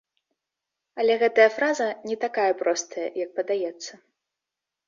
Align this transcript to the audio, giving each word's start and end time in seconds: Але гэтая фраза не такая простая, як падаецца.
Але 1.03 1.17
гэтая 1.25 1.45
фраза 1.59 1.87
не 2.13 2.17
такая 2.25 2.49
простая, 2.63 3.07
як 3.25 3.29
падаецца. 3.37 3.93